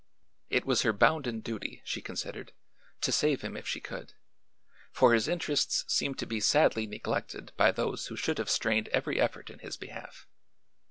[0.49, 2.53] It was her bounden duty, she considered,
[3.01, 4.15] to save him if she could,
[4.91, 9.19] for his interests seemed to be sadly neglected by those who should have strained every
[9.21, 10.25] effort in his behalf.